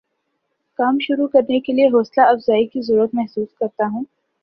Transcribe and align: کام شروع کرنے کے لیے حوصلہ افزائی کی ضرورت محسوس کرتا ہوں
کام 0.79 0.97
شروع 1.01 1.27
کرنے 1.27 1.59
کے 1.59 1.73
لیے 1.73 1.87
حوصلہ 1.87 2.25
افزائی 2.27 2.65
کی 2.67 2.81
ضرورت 2.81 3.13
محسوس 3.13 3.47
کرتا 3.59 3.87
ہوں 3.91 4.03